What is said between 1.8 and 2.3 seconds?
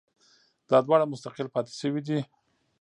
شوي دي